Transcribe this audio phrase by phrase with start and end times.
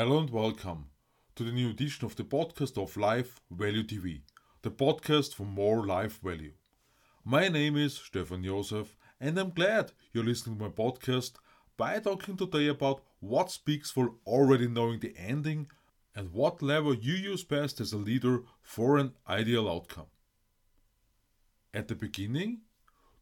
[0.00, 0.86] Hello and welcome
[1.34, 4.22] to the new edition of the podcast of Life Value TV,
[4.62, 6.54] the podcast for more life value.
[7.22, 11.32] My name is Stefan Josef, and I'm glad you're listening to my podcast
[11.76, 15.70] by talking today about what speaks for already knowing the ending
[16.16, 20.06] and what lever you use best as a leader for an ideal outcome.
[21.74, 22.62] At the beginning,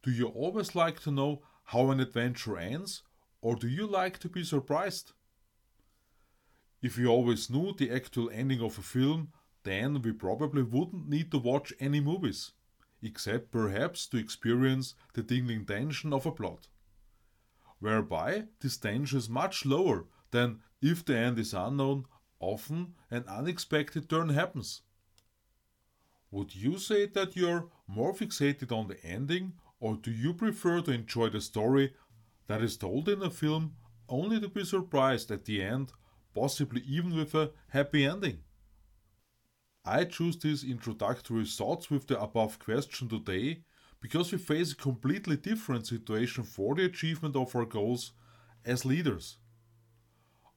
[0.01, 3.03] do you always like to know how an adventure ends,
[3.41, 5.11] or do you like to be surprised?
[6.81, 9.33] If we always knew the actual ending of a film,
[9.63, 12.53] then we probably wouldn't need to watch any movies,
[13.01, 16.69] except perhaps to experience the tingling tension of a plot.
[17.79, 22.05] Whereby this tension is much lower than if the end is unknown,
[22.39, 24.81] often an unexpected turn happens.
[26.31, 30.91] Would you say that you're more fixated on the ending, or do you prefer to
[30.91, 31.93] enjoy the story
[32.47, 33.75] that is told in a film
[34.07, 35.91] only to be surprised at the end
[36.33, 38.39] possibly even with a happy ending.
[39.85, 43.63] I choose these introductory thoughts with the above question today
[44.01, 48.11] because we face a completely different situation for the achievement of our goals
[48.65, 49.37] as leaders.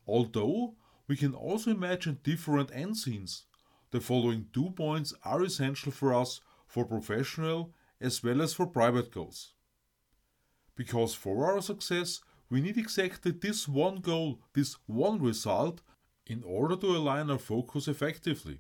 [0.06, 0.74] Although
[1.08, 3.46] we can also imagine different end scenes,
[3.90, 9.12] the following two points are essential for us for professional as well as for private
[9.12, 9.54] goals.
[10.74, 12.20] Because for our success,
[12.52, 15.80] we need exactly this one goal, this one result,
[16.26, 18.58] in order to align our focus effectively.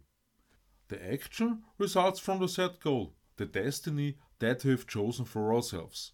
[0.88, 6.12] The action results from the set goal, the destiny that we have chosen for ourselves.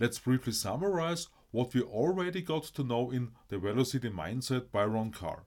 [0.00, 5.12] Let's briefly summarize what we already got to know in The Velocity Mindset by Ron
[5.12, 5.44] Karr.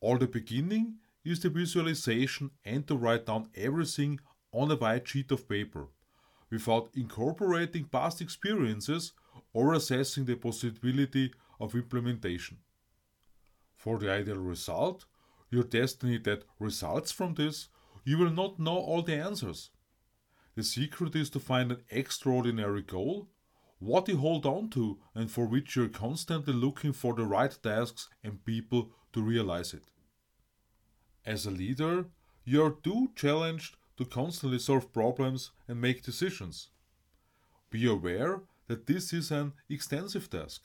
[0.00, 4.20] All the beginning is the visualization and to write down everything
[4.52, 5.88] on a white sheet of paper
[6.50, 9.12] without incorporating past experiences
[9.52, 12.58] or assessing the possibility of implementation.
[13.76, 15.06] For the ideal result,
[15.50, 17.68] your destiny that results from this,
[18.04, 19.70] you will not know all the answers.
[20.54, 23.28] The secret is to find an extraordinary goal,
[23.78, 28.08] what you hold on to, and for which you're constantly looking for the right tasks
[28.22, 29.84] and people to realize it.
[31.24, 32.06] As a leader,
[32.44, 36.68] you are too challenged to constantly solve problems and make decisions.
[37.70, 40.62] Be aware that this is an extensive task.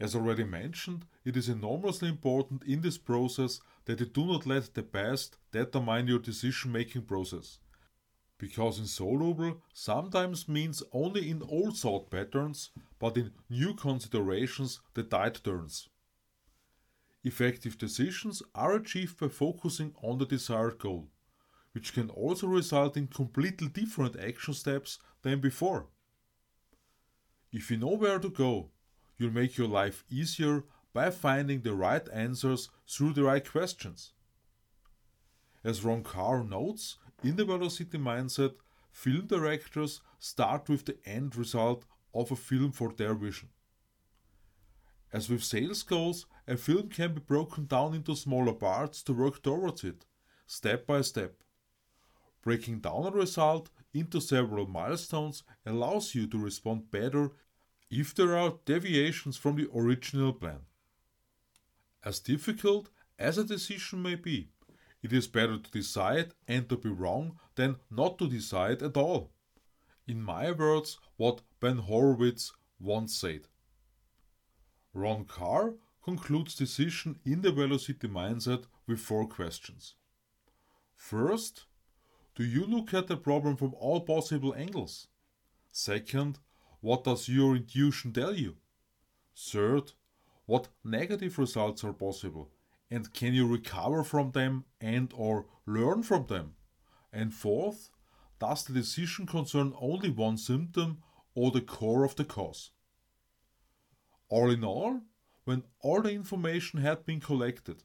[0.00, 4.72] As already mentioned, it is enormously important in this process that you do not let
[4.72, 7.58] the past determine your decision making process.
[8.38, 15.44] Because insoluble sometimes means only in old thought patterns, but in new considerations the tide
[15.44, 15.90] turns.
[17.22, 21.10] Effective decisions are achieved by focusing on the desired goal,
[21.72, 25.88] which can also result in completely different action steps than before.
[27.52, 28.70] If you know where to go,
[29.18, 34.12] you'll make your life easier by finding the right answers through the right questions.
[35.64, 38.54] As Ron Karr notes, in the Velocity mindset,
[38.92, 41.84] film directors start with the end result
[42.14, 43.48] of a film for their vision.
[45.12, 49.42] As with sales goals, a film can be broken down into smaller parts to work
[49.42, 50.06] towards it,
[50.46, 51.42] step by step.
[52.42, 57.32] Breaking down a result into several milestones allows you to respond better
[57.90, 60.60] if there are deviations from the original plan.
[62.04, 64.48] As difficult as a decision may be,
[65.02, 69.32] it is better to decide and to be wrong than not to decide at all.
[70.06, 73.48] In my words, what Ben Horowitz once said.
[74.94, 79.94] Ron Karr concludes decision in the velocity mindset with four questions.
[80.96, 81.66] First,
[82.40, 85.08] do you look at the problem from all possible angles?
[85.70, 86.38] Second,
[86.80, 88.56] what does your intuition tell you?
[89.36, 89.92] Third,
[90.46, 92.50] what negative results are possible
[92.90, 96.54] and can you recover from them and or learn from them?
[97.12, 97.90] And fourth,
[98.38, 101.02] does the decision concern only one symptom
[101.34, 102.70] or the core of the cause?
[104.30, 105.02] All in all,
[105.44, 107.82] when all the information had been collected,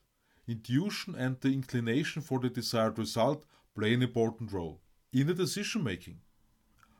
[0.48, 3.44] intuition and the inclination for the desired result
[3.76, 4.82] play an important role
[5.12, 6.20] in the decision making.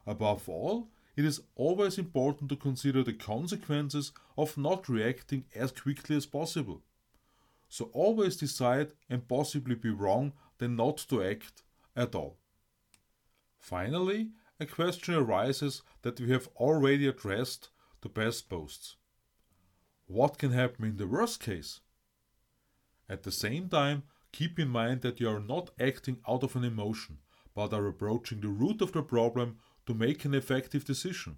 [0.06, 6.16] Above all, it is always important to consider the consequences of not reacting as quickly
[6.16, 6.84] as possible.
[7.70, 11.64] So always decide and possibly be wrong than not to act
[11.96, 12.38] at all.
[13.60, 14.30] Finally,
[14.60, 17.70] a question arises that we have already addressed
[18.02, 18.96] the best posts.
[20.08, 21.80] What can happen in the worst case?
[23.10, 24.04] At the same time,
[24.38, 27.18] keep in mind that you are not acting out of an emotion,
[27.56, 31.38] but are approaching the root of the problem to make an effective decision.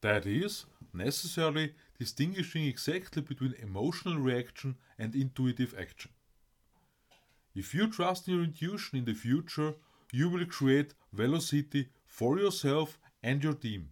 [0.00, 6.10] That is, necessarily distinguishing exactly between emotional reaction and intuitive action.
[7.54, 9.74] If you trust in your intuition in the future,
[10.12, 13.90] you will create velocity for yourself and your team,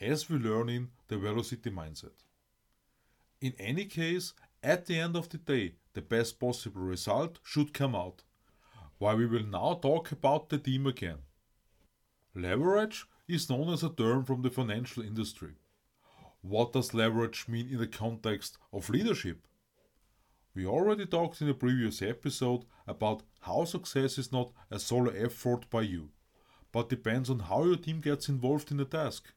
[0.00, 2.16] as we learn in the velocity mindset.
[3.40, 7.94] In any case, at the end of the day, the best possible result should come
[7.94, 8.22] out.
[8.98, 11.18] While we will now talk about the team again.
[12.34, 15.54] Leverage is known as a term from the financial industry.
[16.42, 19.46] What does leverage mean in the context of leadership?
[20.54, 25.70] We already talked in a previous episode about how success is not a solo effort
[25.70, 26.10] by you,
[26.72, 29.32] but depends on how your team gets involved in the task.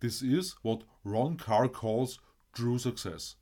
[0.00, 2.18] This is what Ron Karr calls
[2.52, 3.36] true success.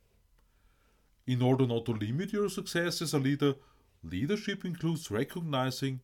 [1.31, 3.55] In order not to limit your success as a leader,
[4.03, 6.00] leadership includes recognizing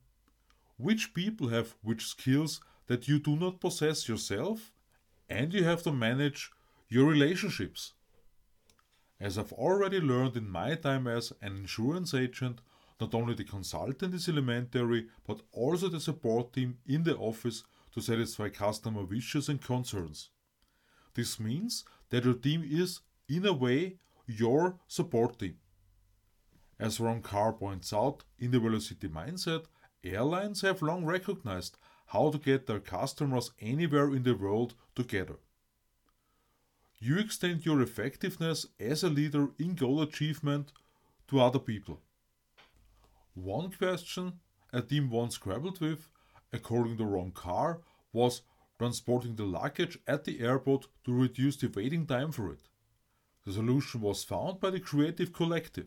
[0.77, 4.73] which people have which skills that you do not possess yourself,
[5.29, 6.53] and you have to manage
[6.89, 7.95] your relationships.
[9.19, 12.61] As I've already learned in my time as an insurance agent,
[13.01, 17.65] not only the consultant is elementary, but also the support team in the office
[17.95, 20.31] to satisfy customer wishes and concerns.
[21.15, 23.97] This means that your team is, in a way,
[24.27, 25.57] your support team.
[26.79, 29.65] As Ron Karr points out in the Velocity Mindset,
[30.05, 35.37] airlines have long recognized how to get their customers anywhere in the world together.
[36.99, 40.73] You extend your effectiveness as a leader in goal achievement
[41.29, 42.01] to other people.
[43.35, 44.41] One question
[44.73, 46.09] a team once grappled with,
[46.53, 47.81] according to Ron Karr,
[48.13, 48.43] was
[48.79, 52.69] transporting the luggage at the airport to reduce the waiting time for it.
[53.47, 55.87] The solution was found by the creative collective.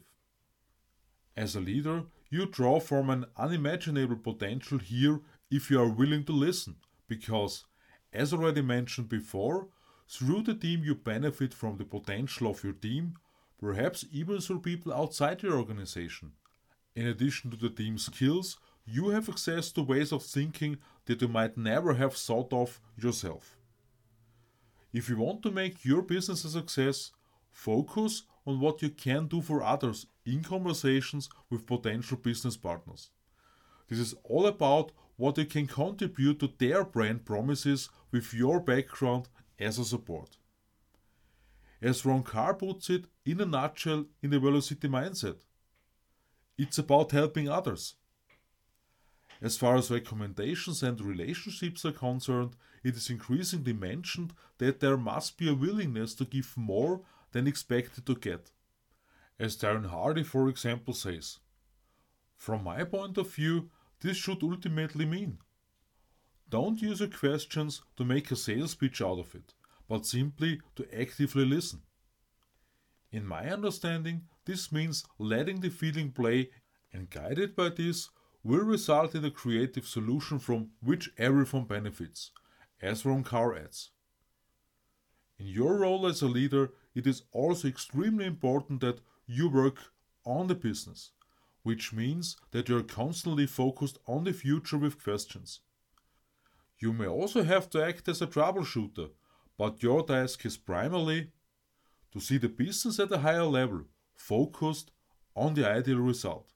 [1.35, 5.19] As a leader, you draw from an unimaginable potential here
[5.51, 6.77] if you are willing to listen,
[7.07, 7.65] because,
[8.13, 9.67] as already mentioned before,
[10.07, 13.15] through the team you benefit from the potential of your team,
[13.59, 16.31] perhaps even through people outside your organization.
[16.95, 21.27] In addition to the team's skills, you have access to ways of thinking that you
[21.27, 23.57] might never have thought of yourself.
[24.93, 27.11] If you want to make your business a success,
[27.59, 33.09] focus on what you can do for others in conversations with potential business partners.
[33.89, 39.27] This is all about what you can contribute to their brand promises with your background
[39.59, 40.37] as a support.
[41.81, 45.39] As Ron Karr puts it in a nutshell in the Velocity mindset,
[46.57, 47.95] it's about helping others.
[49.41, 55.37] As far as recommendations and relationships are concerned, it is increasingly mentioned that there must
[55.37, 58.51] be a willingness to give more than expected to get.
[59.39, 61.39] As Darren Hardy, for example, says,
[62.37, 63.69] From my point of view,
[64.01, 65.39] this should ultimately mean
[66.49, 69.53] don't use your questions to make a sales pitch out of it,
[69.87, 71.81] but simply to actively listen.
[73.11, 76.49] In my understanding, this means letting the feeling play
[76.91, 78.09] and guided by this
[78.43, 82.31] will result in a creative solution from which everyone benefits,
[82.81, 83.91] as Ron Karr adds.
[85.37, 89.77] In your role as a leader, it is also extremely important that you work
[90.25, 91.11] on the business,
[91.63, 95.61] which means that you are constantly focused on the future with questions.
[96.77, 99.11] You may also have to act as a troubleshooter,
[99.57, 101.31] but your task is primarily
[102.11, 104.91] to see the business at a higher level, focused
[105.33, 106.51] on the ideal result.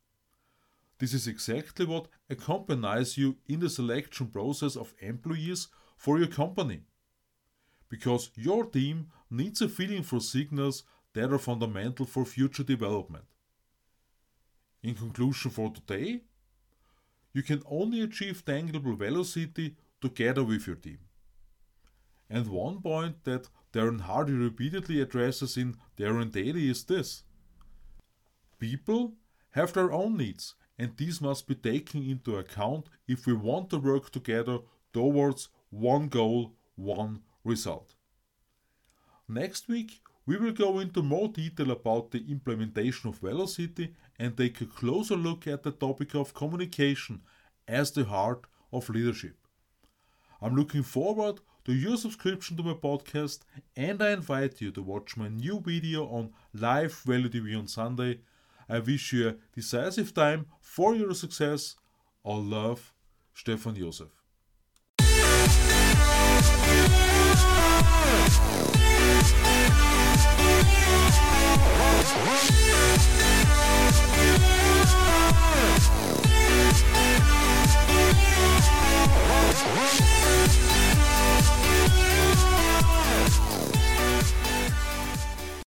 [0.99, 6.81] This is exactly what accompanies you in the selection process of employees for your company.
[7.93, 10.81] Because your team needs a feeling for signals
[11.13, 13.25] that are fundamental for future development.
[14.81, 16.21] In conclusion for today,
[17.33, 20.97] you can only achieve tangible velocity together with your team.
[22.31, 27.23] And one point that Darren Hardy repeatedly addresses in Darren Daily is this
[28.57, 29.13] People
[29.51, 33.77] have their own needs, and these must be taken into account if we want to
[33.77, 34.57] work together
[34.93, 37.95] towards one goal, one result.
[39.27, 44.61] Next week, we will go into more detail about the implementation of Velocity and take
[44.61, 47.21] a closer look at the topic of communication
[47.67, 49.35] as the heart of leadership.
[50.41, 53.39] I'm looking forward to your subscription to my podcast
[53.75, 58.19] and I invite you to watch my new video on live TV on Sunday.
[58.69, 61.75] I wish you a decisive time for your success.
[62.23, 62.93] All love,
[63.33, 64.22] Stefan Josef.